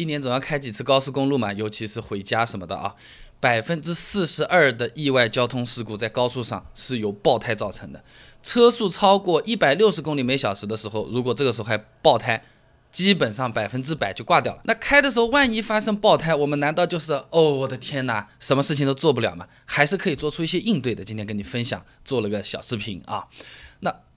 [0.00, 2.94] 一年总要开几次高速公路嘛，尤其是回家什么的啊。
[3.38, 8.02] 百分之四十二的意外交通事故在高速上是由爆胎造成的。
[8.42, 12.42] 车速超过一百六十公里每小时的时候，如果这个时候还爆胎，
[12.90, 14.60] 基本上百分之百就挂掉了。
[14.64, 19.46] 那开的时候万一发生爆胎，我们难道就是哦我的天哪，什么事情都做不了吗？
[19.64, 21.04] 还是可以做出一些应对的。
[21.04, 23.26] 今天跟你分享，做了个小视频啊。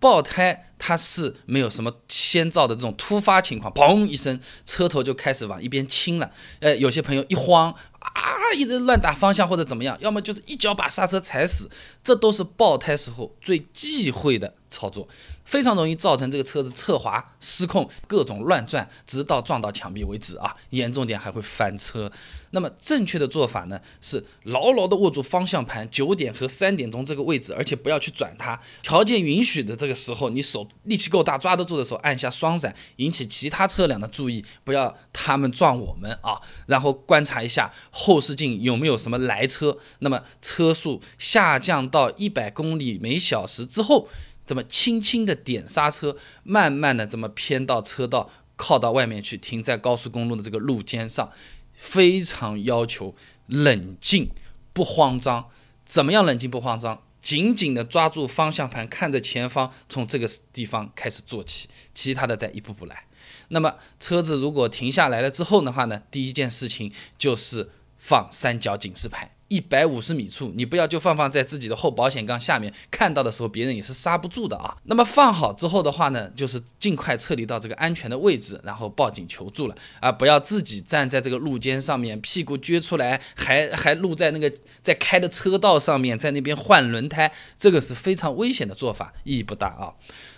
[0.00, 6.32] 爆胎它是没有什么先兆的这种突发情况，砰一声，车头就开始往一边倾了。
[6.58, 7.72] 呃，有些朋友一慌。
[8.00, 11.70] 啊，一直乱打方向或者怎么样，要么就是一脚把刹车踩死，
[12.02, 15.06] 这都是爆胎时候最忌讳的操作。
[15.44, 20.54] 非常容易造成这个车子侧滑、失控、各种乱转，直到撞到墙壁为止啊！
[20.70, 22.08] 严重点还会翻车。
[22.52, 28.58] 那么正确的做法呢，是牢牢地握住方向盘，九点和三点钟这个位置，而且不要去转它。
[28.82, 36.40] 条件允许的这个时候，你手力气够大、抓得住的时候，按下双闪，引起其他车辆的注意，不要他们撞我们啊！
[36.66, 39.76] 然后观察一下后视镜有没有什么来车。
[39.98, 44.08] 那么车速下降到一百公里每小时之后。
[44.50, 51.30] 这么轻轻的点刹车，慢慢的这么偏到车道，靠到外面去，停在高速公路的这个路肩上，
[51.72, 53.14] 非常要求
[53.46, 54.32] 冷静，
[54.72, 55.48] 不慌张。
[55.84, 57.00] 怎么样冷静不慌张？
[57.20, 63.04] 紧紧的抓住方向盘，看着前方，从这个地方开始做起，其他的再一步步来。
[63.50, 69.30] 那么车子如果停下来了之后的话呢，第一件事情就是放三角警示牌。
[69.50, 74.76] 一百五十米处，你不要就放放在自己的后保险杠下面，看到的时候别人也是刹不住的啊。
[74.84, 80.12] 那么放好之后的话呢，就是尽快撤离到这个安全的位置，然后报警求助了啊！
[80.12, 84.50] 不要自己站在这个路肩上面，屁股撅出来，还还露在那个
[84.82, 89.92] 在开的车道上面，在那边换轮胎，这个是非常危险的做法，意义不大啊。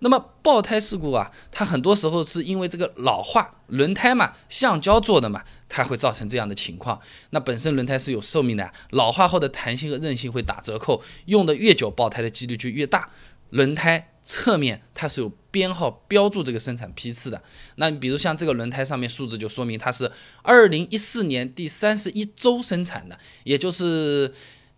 [0.00, 7.00] 那么爆胎事故啊，它很多时候是因为这个老化，轮胎嘛，橡胶做的嘛，它会造成这样的情况。
[7.30, 13.10] 那本身轮胎是有寿命的，老化后的弹性和韧性会打折扣，用的越久，爆胎的几率就越大。
[13.50, 17.42] 轮胎侧面它是有编号标注这个生产批次的，
[17.76, 20.10] 那比如像这个轮胎上面数字就说明它是
[20.42, 24.34] 二零一四年第三十一周生产的，也就是。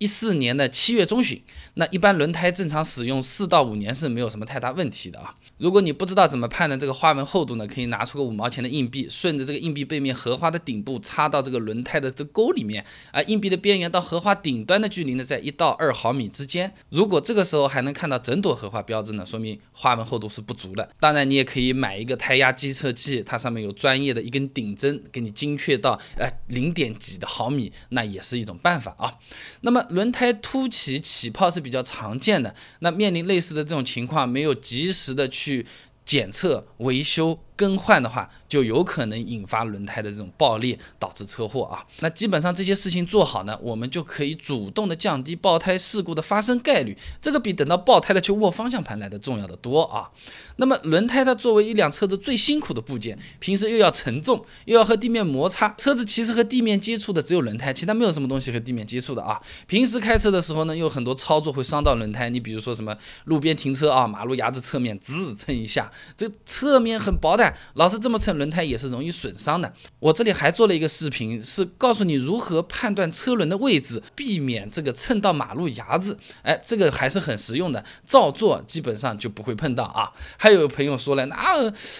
[0.00, 1.42] 一四年的七月中旬，
[1.74, 5.34] 那一般轮胎正常使用四到五年是没有什么太大问题的啊。
[5.58, 16.72] 如果你不知道怎么判断这个花纹厚度呢，可以拿出个五毛钱的硬币，顺着这个硬币背面荷花的顶部插到这个轮胎的这沟里面啊，硬币的边缘到荷花顶端的距离呢在一到二毫米之间。
[16.88, 20.88] 如果这个时候还能看到整朵荷花标志呢，说明花纹厚度是不足的。
[20.98, 29.12] 当然，你也可以买一个胎压计测器，它上面有专业的一根顶针，给你精确到呃零点几的毫米，那也是一种办法啊。
[29.60, 35.66] 那么轮胎凸起起泡是比较常见的，那面临类似的这种情况，没有及时的去
[36.04, 37.38] 检测维修。
[37.60, 41.84] 更换的话，就有可能引发轮胎的这种爆裂，导致车祸啊。
[41.98, 46.96] 那基本上这些事情做好呢，我们就可以主动的降低爆胎事故的发生概率。
[47.20, 50.08] 这个比等到爆胎了去握方向盘来的重要的多啊。
[50.56, 59.38] 那么轮胎它作为一辆车子最辛苦的部件，平时又要承重，又要和地面摩擦，车子其实和地面接触的只有轮胎，其他没有什么东西和地面接触的啊。
[59.66, 62.30] 平时开车的时候呢，有很多操作会伤到轮胎。
[62.30, 67.49] 你比如说什么路边停车啊，马路牙子侧面滋蹭一下，这侧面很薄的。
[67.74, 69.72] 老是这么蹭轮胎也是容易损伤的。
[69.98, 76.18] 我这里还做了一个视频，是告诉你如何判断车轮的位置，避免这个蹭到马路牙子。
[76.42, 80.10] 哎，这个还是很实用的，照做基本上就不会碰到啊。
[80.36, 81.36] 还有朋友说了，那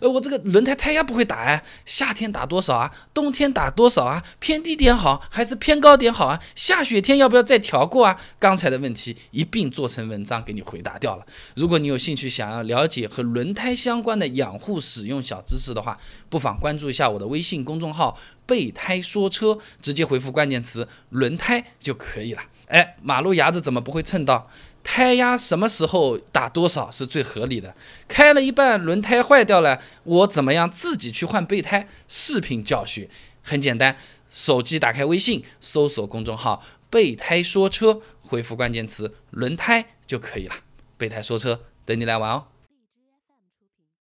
[0.00, 2.92] 呃我这个轮胎胎压不会打哎，夏天打多少啊？
[3.12, 4.22] 冬天打多少啊？
[4.38, 6.40] 偏低点好还是偏高点好啊？
[6.54, 8.18] 下雪天要不要再调过啊？
[8.38, 11.24] 刚才的问题一并做成文章给你回答掉了。
[11.54, 15.98] 如果你有兴趣想要了解和轮胎相关的养护使用小小知识的话，
[16.30, 22.40] 不妨关注一下我的微信公众号“备胎说车”，直接回复关键词“轮胎”就可以了。
[22.68, 24.48] 哎，马路牙子怎么不会蹭到？
[24.82, 27.74] 胎压什么时候打多少是最合理的？
[28.08, 31.86] 开了一半轮胎坏掉了，我怎么样自己去换备胎？
[32.08, 33.10] 视频教学
[33.42, 33.98] 很简单，
[34.30, 40.54] 手机打开微信，搜索公众号“备胎说车”，回复关键词“轮胎”就可以了。
[40.96, 42.46] 备胎说车，等你来玩哦。